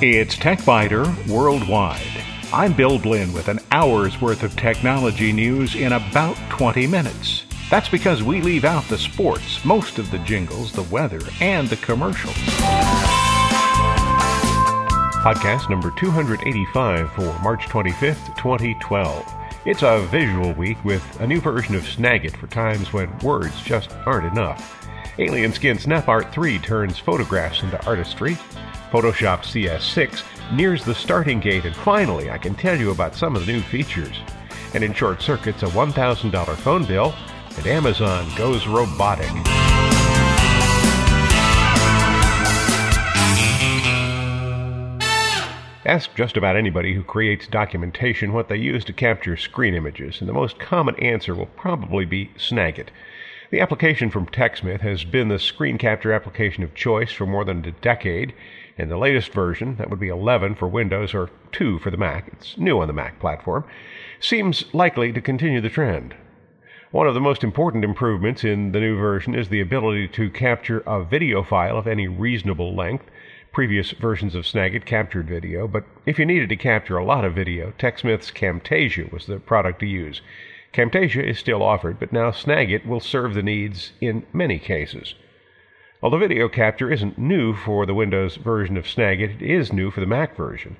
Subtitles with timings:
[0.00, 2.00] It's TechByter Worldwide.
[2.52, 7.44] I'm Bill Blinn with an hour's worth of technology news in about 20 minutes.
[7.70, 11.76] That's because we leave out the sports, most of the jingles, the weather, and the
[11.76, 12.34] commercials.
[15.22, 19.34] Podcast number 285 for March 25th, 2012.
[19.64, 23.90] It's a visual week with a new version of Snagit for times when words just
[24.06, 24.88] aren't enough.
[25.18, 28.34] Alien Skin SnapArt 3 turns photographs into artistry.
[28.92, 30.22] Photoshop CS6
[30.54, 33.60] nears the starting gate, and finally, I can tell you about some of the new
[33.60, 34.20] features.
[34.74, 37.12] And in short circuits, a $1,000 phone bill,
[37.56, 39.28] and Amazon goes robotic.
[45.88, 50.28] Ask just about anybody who creates documentation what they use to capture screen images, and
[50.28, 52.88] the most common answer will probably be Snagit.
[53.50, 57.64] The application from TechSmith has been the screen capture application of choice for more than
[57.64, 58.34] a decade,
[58.76, 62.28] and the latest version, that would be 11 for Windows or 2 for the Mac,
[62.34, 63.64] it's new on the Mac platform,
[64.20, 66.14] seems likely to continue the trend.
[66.90, 70.80] One of the most important improvements in the new version is the ability to capture
[70.86, 73.06] a video file of any reasonable length.
[73.52, 77.34] Previous versions of Snagit captured video, but if you needed to capture a lot of
[77.34, 80.20] video, TechSmith's Camtasia was the product to use.
[80.72, 85.14] Camtasia is still offered, but now Snagit will serve the needs in many cases.
[86.00, 90.00] Although video capture isn't new for the Windows version of Snagit, it is new for
[90.00, 90.76] the Mac version.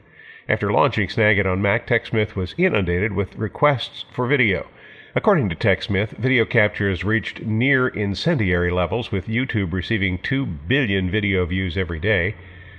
[0.48, 4.69] After launching Snagit on Mac, TechSmith was inundated with requests for video.
[5.16, 11.10] According to TechSmith, video capture has reached near incendiary levels, with YouTube receiving 2 billion
[11.10, 12.36] video views every day,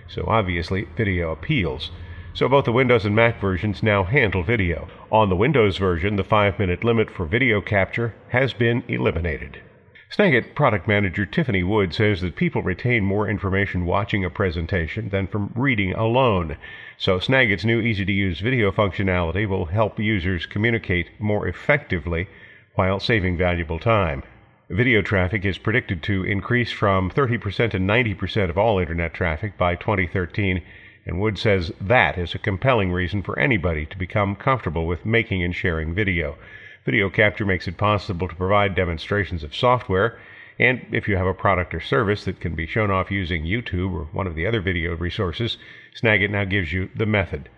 [0.09, 1.91] so obviously video appeals.
[2.33, 4.87] So both the Windows and Mac versions now handle video.
[5.11, 9.61] On the Windows version, the 5 minute limit for video capture has been eliminated.
[10.11, 15.27] Snagit product manager Tiffany Wood says that people retain more information watching a presentation than
[15.27, 16.57] from reading alone.
[16.97, 22.27] So Snagit's new easy to use video functionality will help users communicate more effectively
[22.73, 24.23] while saving valuable time.
[24.69, 29.75] Video traffic is predicted to increase from 30% to 90% of all internet traffic by
[29.75, 30.61] 2013
[31.07, 35.41] and Wood says that is a compelling reason for anybody to become comfortable with making
[35.41, 36.37] and sharing video.
[36.85, 40.19] Video capture makes it possible to provide demonstrations of software,
[40.59, 43.91] and if you have a product or service that can be shown off using YouTube
[43.91, 45.57] or one of the other video resources,
[45.99, 47.49] Snagit now gives you the method.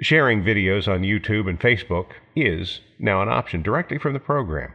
[0.00, 4.72] Sharing videos on YouTube and Facebook is now an option directly from the program.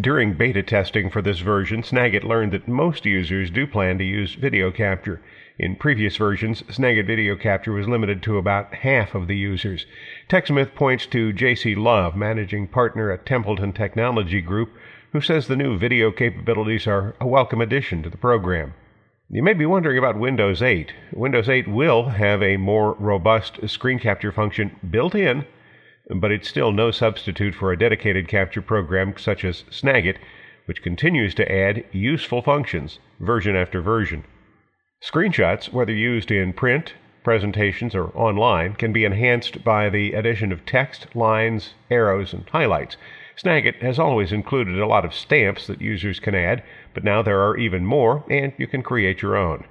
[0.00, 4.34] During beta testing for this version, Snagit learned that most users do plan to use
[4.34, 5.20] video capture.
[5.58, 9.84] In previous versions, Snagit video capture was limited to about half of the users.
[10.30, 11.74] TechSmith points to J.C.
[11.74, 14.70] Love, managing partner at Templeton Technology Group,
[15.12, 18.72] who says the new video capabilities are a welcome addition to the program.
[19.28, 20.90] You may be wondering about Windows 8.
[21.12, 25.44] Windows 8 will have a more robust screen capture function built in,
[26.14, 30.16] but it's still no substitute for a dedicated capture program such as Snagit,
[30.66, 34.24] which continues to add useful functions version after version.
[35.02, 40.64] Screenshots, whether used in print, presentations, or online, can be enhanced by the addition of
[40.66, 42.96] text, lines, arrows, and highlights.
[43.36, 46.62] Snagit has always included a lot of stamps that users can add,
[46.94, 49.64] but now there are even more, and you can create your own.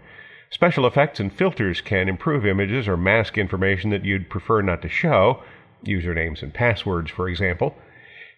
[0.50, 4.90] Special effects and filters can improve images or mask information that you'd prefer not to
[4.90, 5.42] show,
[5.86, 7.76] usernames and passwords, for example.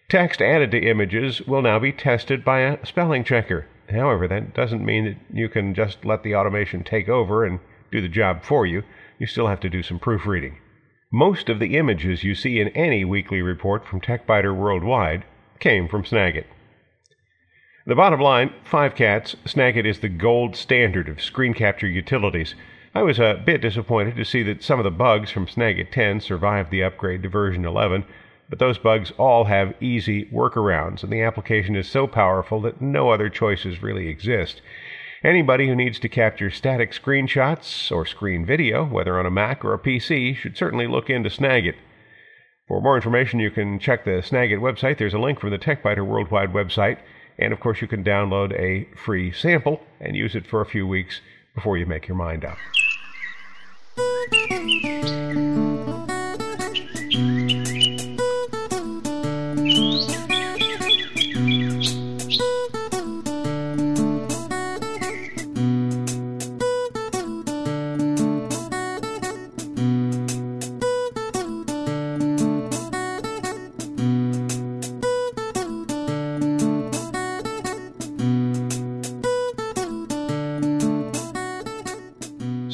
[0.08, 3.66] Text added to images will now be tested by a spelling checker.
[3.90, 7.60] However, that doesn't mean that you can just let the automation take over and
[7.90, 8.82] do the job for you.
[9.18, 10.58] You still have to do some proofreading.
[11.10, 15.24] Most of the images you see in any weekly report from TechByter Worldwide
[15.60, 16.46] came from Snagit.
[17.86, 22.54] The bottom line, five cats, Snagit is the gold standard of screen capture utilities.
[22.96, 26.20] I was a bit disappointed to see that some of the bugs from Snagit 10
[26.20, 28.04] survived the upgrade to version 11,
[28.48, 33.10] but those bugs all have easy workarounds, and the application is so powerful that no
[33.10, 34.62] other choices really exist.
[35.24, 39.74] Anybody who needs to capture static screenshots or screen video, whether on a Mac or
[39.74, 41.74] a PC, should certainly look into Snagit.
[42.68, 44.98] For more information, you can check the Snagit website.
[44.98, 46.98] There's a link from the TechByter Worldwide website.
[47.38, 50.86] And of course, you can download a free sample and use it for a few
[50.86, 51.20] weeks
[51.54, 52.58] before you make your mind up.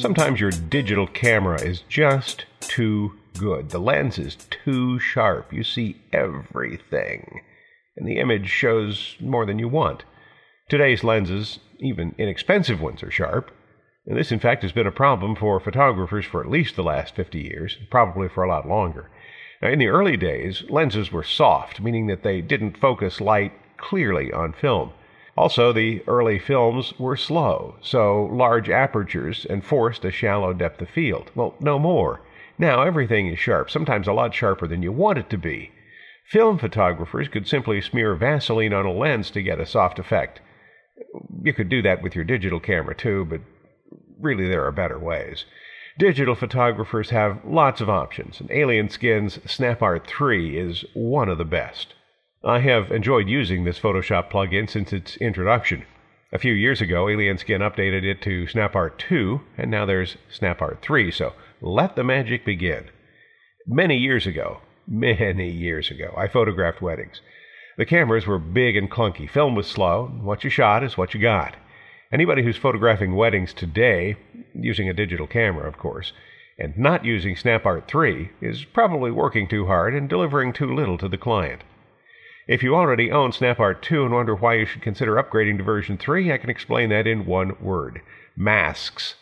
[0.01, 3.69] Sometimes your digital camera is just too good.
[3.69, 5.53] The lens is too sharp.
[5.53, 7.41] You see everything.
[7.95, 10.03] And the image shows more than you want.
[10.69, 13.51] Today's lenses, even inexpensive ones, are sharp.
[14.07, 17.15] And this, in fact, has been a problem for photographers for at least the last
[17.15, 19.11] 50 years, probably for a lot longer.
[19.61, 24.33] Now, in the early days, lenses were soft, meaning that they didn't focus light clearly
[24.33, 24.93] on film.
[25.41, 31.31] Also, the early films were slow, so large apertures enforced a shallow depth of field.
[31.33, 32.21] Well, no more.
[32.59, 35.71] Now everything is sharp, sometimes a lot sharper than you want it to be.
[36.29, 40.41] Film photographers could simply smear Vaseline on a lens to get a soft effect.
[41.41, 43.41] You could do that with your digital camera too, but
[44.19, 45.45] really there are better ways.
[45.97, 51.45] Digital photographers have lots of options, and Alien Skin's SnapArt 3 is one of the
[51.45, 51.95] best.
[52.43, 55.85] I have enjoyed using this Photoshop plugin since its introduction.
[56.33, 60.81] A few years ago, Alien Skin updated it to SnapArt 2, and now there's SnapArt
[60.81, 62.85] 3, so let the magic begin.
[63.67, 67.21] Many years ago, many years ago, I photographed weddings.
[67.77, 71.21] The cameras were big and clunky, film was slow, what you shot is what you
[71.21, 71.57] got.
[72.11, 74.15] Anybody who's photographing weddings today,
[74.55, 76.11] using a digital camera, of course,
[76.57, 81.07] and not using SnapArt 3, is probably working too hard and delivering too little to
[81.07, 81.61] the client.
[82.47, 85.97] If you already own SnapArt 2 and wonder why you should consider upgrading to version
[85.97, 88.01] 3, I can explain that in one word
[88.35, 89.15] masks.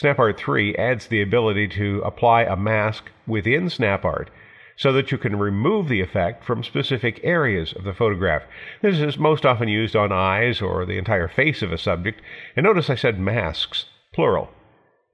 [0.00, 4.28] SnapArt 3 adds the ability to apply a mask within SnapArt
[4.76, 8.42] so that you can remove the effect from specific areas of the photograph.
[8.82, 12.20] This is most often used on eyes or the entire face of a subject.
[12.54, 14.50] And notice I said masks, plural.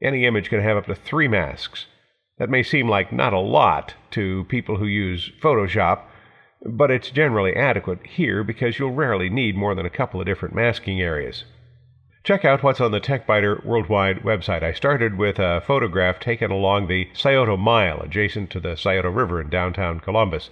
[0.02, 1.86] Any image can have up to three masks.
[2.38, 6.00] That may seem like not a lot to people who use Photoshop,
[6.64, 10.54] but it's generally adequate here because you'll rarely need more than a couple of different
[10.54, 11.44] masking areas.
[12.24, 14.62] Check out what's on the TechByter Worldwide website.
[14.62, 19.40] I started with a photograph taken along the Scioto Mile, adjacent to the Scioto River
[19.40, 20.48] in downtown Columbus.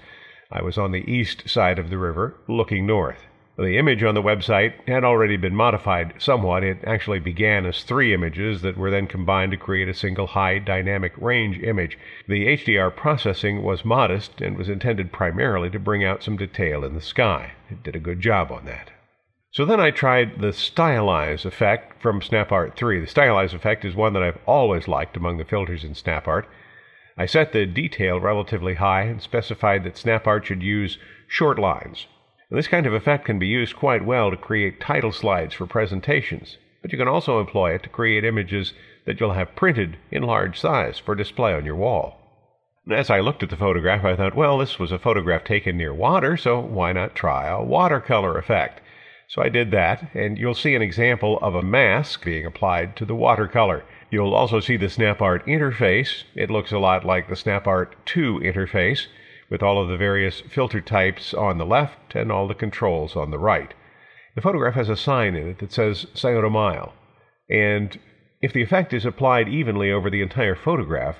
[0.50, 3.26] I was on the east side of the river, looking north.
[3.56, 6.64] The image on the website had already been modified somewhat.
[6.64, 10.58] It actually began as three images that were then combined to create a single high
[10.58, 11.98] dynamic range image.
[12.26, 16.94] The HDR processing was modest and was intended primarily to bring out some detail in
[16.94, 17.52] the sky.
[17.68, 18.92] It did a good job on that.
[19.52, 23.00] So then I tried the stylize effect from SnapArt 3.
[23.00, 26.46] The stylize effect is one that I've always liked among the filters in SnapArt.
[27.18, 32.06] I set the detail relatively high and specified that SnapArt should use short lines.
[32.52, 36.58] This kind of effect can be used quite well to create title slides for presentations,
[36.82, 38.74] but you can also employ it to create images
[39.06, 42.16] that you'll have printed in large size for display on your wall.
[42.90, 45.94] As I looked at the photograph, I thought, well, this was a photograph taken near
[45.94, 48.80] water, so why not try a watercolor effect?
[49.28, 53.04] So I did that, and you'll see an example of a mask being applied to
[53.04, 53.84] the watercolor.
[54.10, 56.24] You'll also see the SnapArt interface.
[56.34, 59.06] It looks a lot like the SnapArt 2 interface,
[59.50, 63.30] with all of the various filter types on the left and all the controls on
[63.30, 63.74] the right.
[64.36, 66.94] The photograph has a sign in it that says Scioto Mile,
[67.50, 67.98] and
[68.40, 71.16] if the effect is applied evenly over the entire photograph,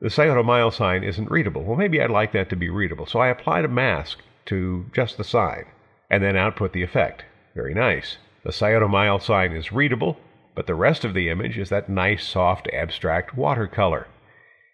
[0.00, 1.62] the Scioto Mile sign isn't readable.
[1.62, 5.16] Well, maybe I'd like that to be readable, so I applied a mask to just
[5.16, 5.64] the sign,
[6.10, 7.24] and then output the effect.
[7.54, 8.18] Very nice.
[8.44, 10.18] The Scioto Mile sign is readable,
[10.54, 14.08] but the rest of the image is that nice, soft, abstract watercolor.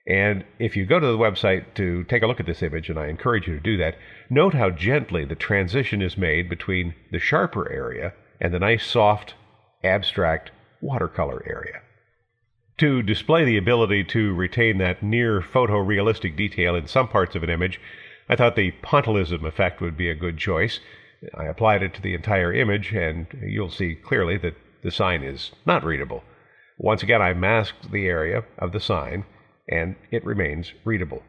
[0.06, 2.98] And if you go to the website to take a look at this image, and
[2.98, 3.96] I encourage you to do that,
[4.28, 9.34] note how gently the transition is made between the sharper area and the nice, soft,
[9.82, 10.50] abstract
[10.82, 11.80] watercolor area.
[12.78, 17.50] To display the ability to retain that near photorealistic detail in some parts of an
[17.50, 17.80] image,
[18.28, 20.80] I thought the pointillism effect would be a good choice.
[21.34, 25.52] I applied it to the entire image, and you'll see clearly that the sign is
[25.64, 26.24] not readable.
[26.76, 29.24] Once again, I masked the area of the sign,
[29.68, 31.22] and it remains readable.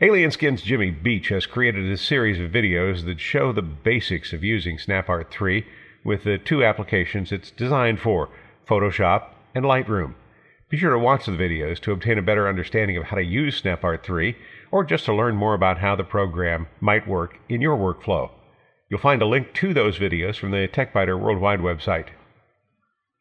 [0.00, 4.44] Alien Skin's Jimmy Beach has created a series of videos that show the basics of
[4.44, 5.66] using SnapArt 3
[6.04, 8.28] with the two applications it's designed for
[8.68, 10.14] Photoshop and Lightroom.
[10.68, 13.60] Be sure to watch the videos to obtain a better understanding of how to use
[13.60, 14.36] SnapArt 3
[14.70, 18.30] or just to learn more about how the program might work in your workflow.
[18.88, 22.08] You'll find a link to those videos from the TechByter Worldwide website.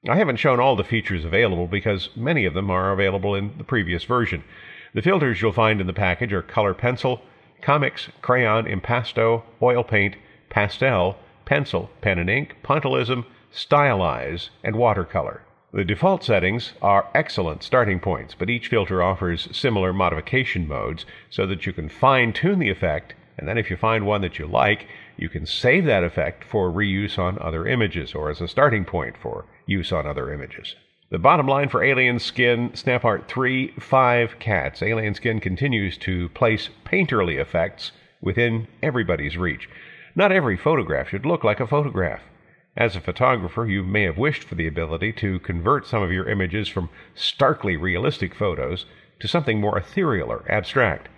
[0.09, 3.65] I haven't shown all the features available because many of them are available in the
[3.65, 4.41] previous version.
[4.93, 7.21] The filters you'll find in the package are color pencil,
[7.61, 10.15] comics, crayon, impasto, oil paint,
[10.49, 15.41] pastel, pencil, pen and ink, pointillism, stylize, and watercolor.
[15.73, 21.45] The default settings are excellent starting points, but each filter offers similar modification modes so
[21.47, 24.47] that you can fine tune the effect, and then if you find one that you
[24.47, 24.87] like,
[25.17, 29.17] you can save that effect for reuse on other images or as a starting point
[29.17, 30.75] for use on other images.
[31.09, 34.81] The bottom line for Alien Skin SnapArt 3 5 cats.
[34.81, 39.69] Alien Skin continues to place painterly effects within everybody's reach.
[40.15, 42.23] Not every photograph should look like a photograph.
[42.75, 46.29] As a photographer, you may have wished for the ability to convert some of your
[46.29, 48.85] images from starkly realistic photos
[49.19, 51.09] to something more ethereal or abstract.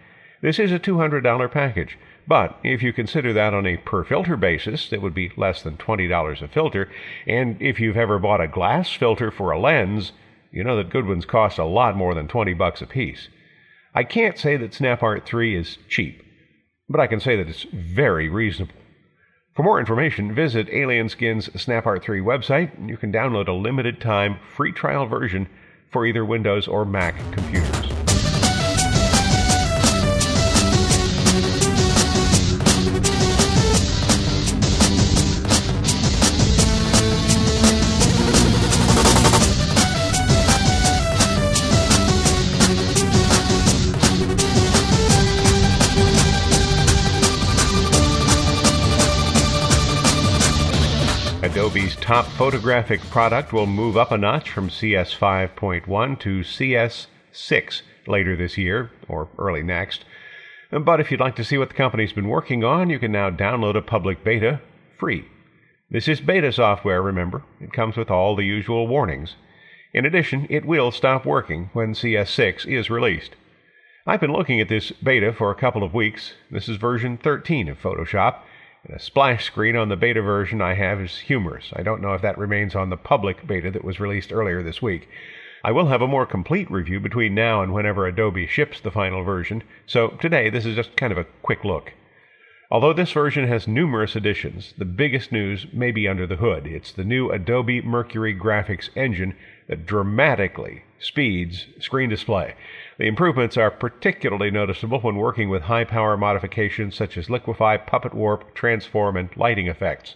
[0.41, 1.97] This is a $200 package,
[2.29, 5.77] but if you consider that on a per filter basis, it would be less than
[5.77, 6.87] $20 a filter.
[7.25, 10.11] And if you've ever bought a glass filter for a lens,
[10.51, 13.29] you know that good ones cost a lot more than 20 bucks a piece.
[13.95, 16.21] I can't say that SnapArt 3 is cheap,
[16.87, 18.75] but I can say that it's very reasonable.
[19.55, 22.77] For more information, visit Alien Skin's SnapArt 3 website.
[22.77, 25.49] And you can download a limited time free trial version
[25.91, 27.78] for either Windows or Mac computers.
[52.09, 58.35] Top photographic product will move up a notch from CS 5.1 to CS 6 later
[58.35, 60.05] this year or early next.
[60.71, 63.29] But if you'd like to see what the company's been working on, you can now
[63.29, 64.59] download a public beta
[64.97, 65.27] free.
[65.91, 67.43] This is beta software, remember.
[67.61, 69.35] It comes with all the usual warnings.
[69.93, 73.35] In addition, it will stop working when CS6 is released.
[74.07, 76.33] I've been looking at this beta for a couple of weeks.
[76.49, 78.39] This is version 13 of Photoshop,
[78.89, 81.71] a splash screen on the beta version I have is humorous.
[81.73, 84.81] I don't know if that remains on the public beta that was released earlier this
[84.81, 85.07] week.
[85.63, 89.23] I will have a more complete review between now and whenever Adobe ships the final
[89.23, 91.93] version, so today this is just kind of a quick look.
[92.71, 96.67] Although this version has numerous additions, the biggest news may be under the hood.
[96.67, 99.35] It's the new Adobe Mercury graphics engine
[99.69, 102.55] that dramatically speeds screen display.
[102.97, 108.13] The improvements are particularly noticeable when working with high power modifications such as liquify, puppet
[108.13, 110.15] warp, transform, and lighting effects.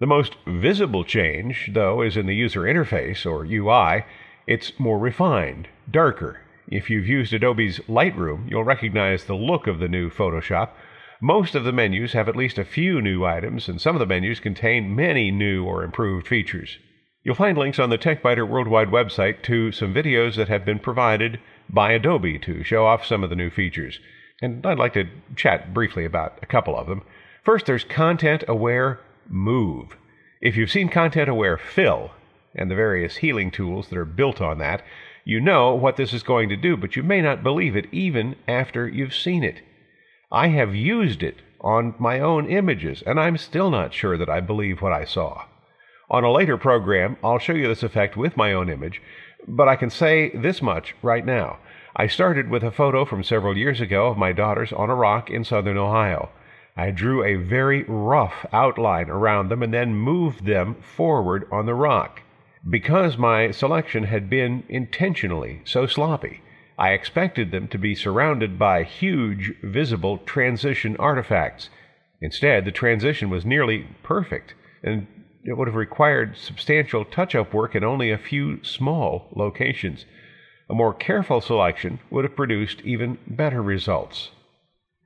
[0.00, 4.04] The most visible change, though, is in the user interface, or UI.
[4.46, 6.40] It's more refined, darker.
[6.68, 10.70] If you've used Adobe's Lightroom, you'll recognize the look of the new Photoshop.
[11.20, 14.06] Most of the menus have at least a few new items, and some of the
[14.06, 16.78] menus contain many new or improved features.
[17.24, 21.40] You'll find links on the TechByter Worldwide website to some videos that have been provided
[21.70, 23.98] by Adobe to show off some of the new features.
[24.42, 27.00] And I'd like to chat briefly about a couple of them.
[27.42, 29.96] First, there's Content Aware Move.
[30.42, 32.10] If you've seen Content Aware Fill
[32.54, 34.82] and the various healing tools that are built on that,
[35.24, 38.36] you know what this is going to do, but you may not believe it even
[38.46, 39.62] after you've seen it.
[40.30, 44.40] I have used it on my own images, and I'm still not sure that I
[44.40, 45.44] believe what I saw.
[46.10, 49.00] On a later program, I'll show you this effect with my own image,
[49.48, 51.58] but I can say this much right now.
[51.96, 55.30] I started with a photo from several years ago of my daughters on a rock
[55.30, 56.30] in southern Ohio.
[56.76, 61.74] I drew a very rough outline around them and then moved them forward on the
[61.74, 62.22] rock.
[62.68, 66.40] Because my selection had been intentionally so sloppy,
[66.76, 71.70] I expected them to be surrounded by huge visible transition artifacts.
[72.20, 75.06] Instead, the transition was nearly perfect, and
[75.44, 80.06] it would have required substantial touch up work in only a few small locations.
[80.70, 84.30] A more careful selection would have produced even better results.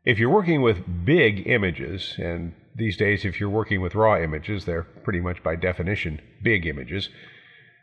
[0.04, 4.64] If you're working with big images, and these days if you're working with raw images,
[4.64, 7.08] they're pretty much by definition big images,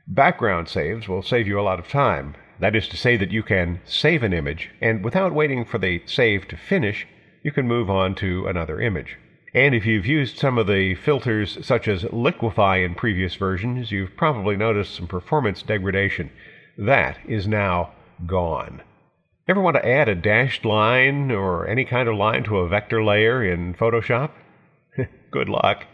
[0.08, 2.36] background saves will save you a lot of time.
[2.62, 6.02] That is to say that you can save an image, and without waiting for the
[6.06, 7.06] save to finish,
[7.44, 9.18] you can move on to another image.
[9.56, 14.18] And if you've used some of the filters such as Liquify in previous versions, you've
[14.18, 16.30] probably noticed some performance degradation.
[16.78, 17.94] That is now
[18.28, 18.82] gone.
[19.48, 23.02] Ever want to add a dashed line or any kind of line to a vector
[23.02, 24.32] layer in Photoshop?
[25.32, 25.86] good luck.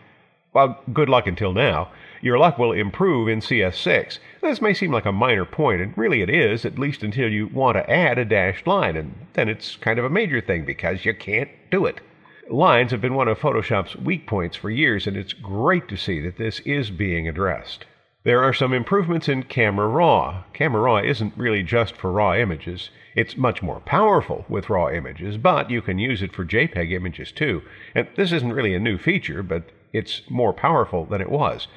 [0.53, 1.91] Well, good luck until now.
[2.20, 4.18] Your luck will improve in CS6.
[4.41, 7.46] This may seem like a minor point, and really it is, at least until you
[7.46, 11.06] want to add a dashed line, and then it's kind of a major thing because
[11.06, 12.01] you can't do it.
[12.50, 16.19] Lines have been one of Photoshop's weak points for years, and it's great to see
[16.21, 17.86] that this is being addressed.
[18.24, 20.43] There are some improvements in Camera Raw.
[20.53, 22.89] Camera Raw isn't really just for RAW images.
[23.15, 27.31] It's much more powerful with RAW images, but you can use it for JPEG images
[27.31, 27.62] too.
[27.93, 31.67] And this isn't really a new feature, but it's more powerful than it was.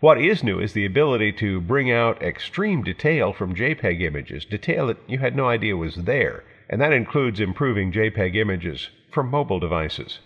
[0.00, 4.86] What is new is the ability to bring out extreme detail from JPEG images, detail
[4.88, 9.60] that you had no idea was there, and that includes improving JPEG images from mobile
[9.60, 10.18] devices.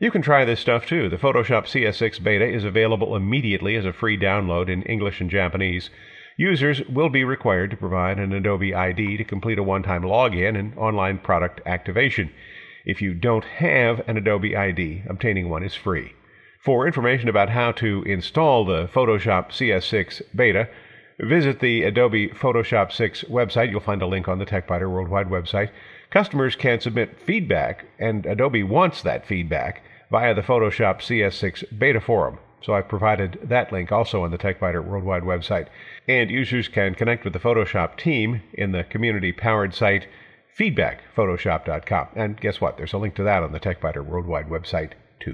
[0.00, 1.08] You can try this stuff too.
[1.08, 5.90] The Photoshop CS6 beta is available immediately as a free download in English and Japanese.
[6.36, 10.56] Users will be required to provide an Adobe ID to complete a one time login
[10.56, 12.30] and online product activation.
[12.84, 16.12] If you don't have an Adobe ID, obtaining one is free.
[16.64, 20.68] For information about how to install the Photoshop CS6 beta,
[21.18, 23.70] visit the Adobe Photoshop 6 website.
[23.70, 25.70] You'll find a link on the TechByter Worldwide website.
[26.10, 32.38] Customers can submit feedback, and Adobe wants that feedback via the Photoshop CS6 beta forum.
[32.62, 35.68] So I've provided that link also on the TechByter Worldwide website.
[36.08, 40.08] And users can connect with the Photoshop team in the community powered site
[40.58, 42.08] feedbackphotoshop.com.
[42.16, 42.76] And guess what?
[42.76, 45.32] There's a link to that on the TechByter Worldwide website too.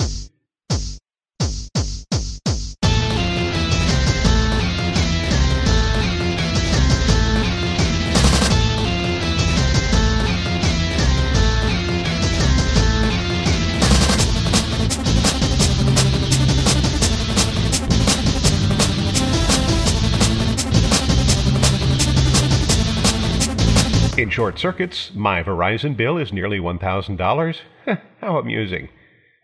[24.16, 27.60] In short circuits, my Verizon bill is nearly $1,000.
[28.20, 28.88] How amusing.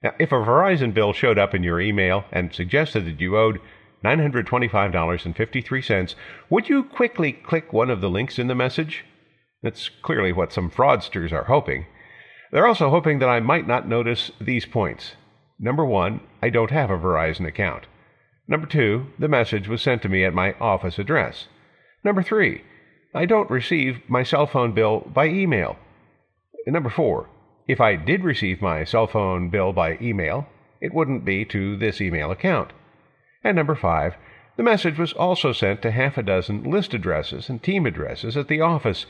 [0.01, 3.61] Now, if a Verizon bill showed up in your email and suggested that you owed
[4.05, 6.15] $925.53,
[6.49, 9.05] would you quickly click one of the links in the message?
[9.61, 11.87] That's clearly what some fraudsters are hoping.
[12.53, 15.17] They're also hoping that I might not notice these points.
[15.59, 17.89] Number one, I don't have a Verizon account.
[18.47, 21.49] Number two, the message was sent to me at my office address.
[22.05, 22.63] Number three,
[23.15, 25.77] I don't receive my cell phone bill by email.
[26.67, 27.29] Number four,
[27.67, 30.47] if I did receive my cell phone bill by email,
[30.81, 32.73] it wouldn't be to this email account.
[33.43, 34.15] And number five,
[34.57, 38.49] the message was also sent to half a dozen list addresses and team addresses at
[38.49, 39.07] the office,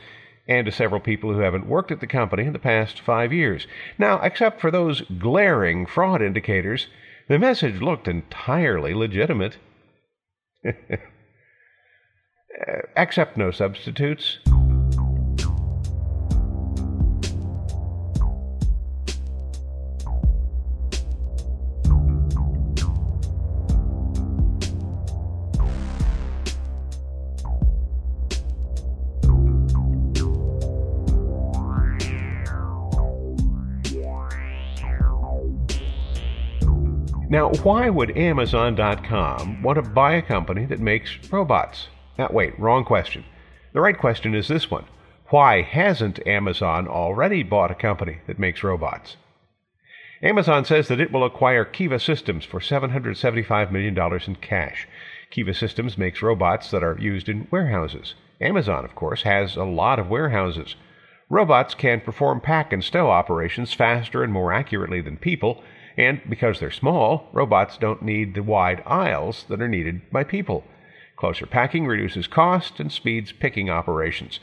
[0.47, 3.67] and to several people who haven't worked at the company in the past five years.
[3.97, 6.87] Now, except for those glaring fraud indicators,
[7.27, 9.57] the message looked entirely legitimate.
[12.59, 14.39] Uh, accept no substitutes.
[37.31, 41.87] Now, why would Amazon.com want to buy a company that makes robots?
[42.21, 43.25] Now, wait, wrong question.
[43.73, 44.85] The right question is this one
[45.29, 49.17] Why hasn't Amazon already bought a company that makes robots?
[50.21, 54.87] Amazon says that it will acquire Kiva Systems for $775 million in cash.
[55.31, 58.13] Kiva Systems makes robots that are used in warehouses.
[58.39, 60.75] Amazon, of course, has a lot of warehouses.
[61.27, 65.63] Robots can perform pack and stow operations faster and more accurately than people,
[65.97, 70.63] and because they're small, robots don't need the wide aisles that are needed by people.
[71.21, 74.39] Closer packing reduces cost and speeds picking operations.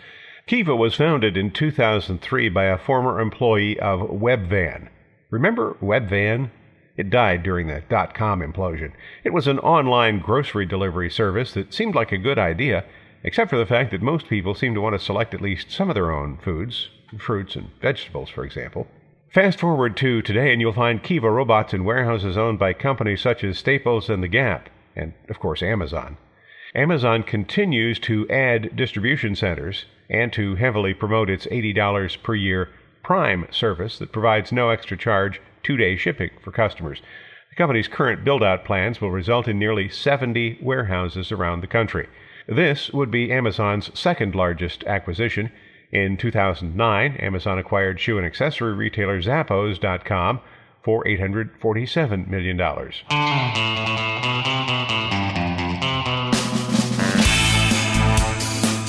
[0.47, 4.88] Kiva was founded in 2003 by a former employee of Webvan.
[5.29, 6.53] Remember Webvan?
[6.97, 8.93] It died during the dot com implosion.
[9.25, 12.85] It was an online grocery delivery service that seemed like a good idea,
[13.25, 15.91] except for the fact that most people seem to want to select at least some
[15.91, 18.87] of their own foods, fruits and vegetables, for example.
[19.31, 23.43] Fast forward to today, and you'll find Kiva robots in warehouses owned by companies such
[23.43, 26.19] as Staples and The Gap, and of course Amazon.
[26.74, 32.68] Amazon continues to add distribution centers and to heavily promote its $80 per year
[33.02, 37.00] Prime service that provides no extra charge two day shipping for customers.
[37.50, 42.07] The company's current build out plans will result in nearly 70 warehouses around the country.
[42.46, 45.50] This would be Amazon's second largest acquisition.
[45.90, 50.40] In 2009, Amazon acquired shoe and accessory retailer Zappos.com
[50.83, 52.59] for $847 million.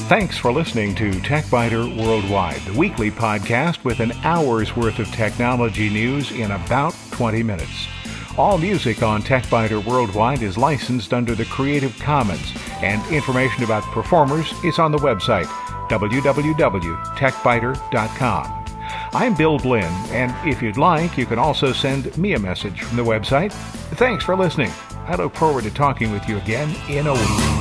[0.09, 5.87] Thanks for listening to TechByter Worldwide, the weekly podcast with an hour's worth of technology
[5.87, 7.85] news in about 20 minutes.
[8.35, 14.51] All music on TechByter Worldwide is licensed under the Creative Commons, and information about performers
[14.63, 15.45] is on the website
[15.89, 18.65] www.techbyter.com.
[19.13, 22.97] I'm Bill Blinn, and if you'd like, you can also send me a message from
[22.97, 23.51] the website.
[23.93, 24.71] Thanks for listening.
[25.05, 27.58] I look forward to talking with you again in a week.